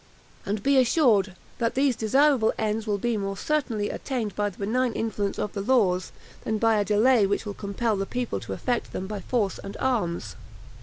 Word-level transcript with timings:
And 0.47 0.63
be 0.63 0.79
assured, 0.79 1.35
that 1.59 1.75
these 1.75 1.95
desirable 1.95 2.53
ends 2.57 2.87
will 2.87 2.97
be 2.97 3.17
more 3.17 3.37
certainly 3.37 3.91
attained 3.91 4.35
by 4.35 4.49
the 4.49 4.57
benign 4.57 4.93
influence 4.93 5.37
of 5.37 5.53
the 5.53 5.61
laws, 5.61 6.11
than 6.43 6.57
by 6.57 6.79
a 6.79 6.83
delay 6.83 7.27
which 7.27 7.45
will 7.45 7.53
compel 7.53 7.95
the 7.95 8.07
people 8.07 8.39
to 8.39 8.53
effect 8.53 8.93
them 8.93 9.05
by 9.05 9.19
force 9.19 9.59
and 9.59 9.77
arms." 9.77 10.35